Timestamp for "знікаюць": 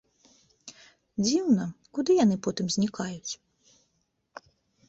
2.77-3.31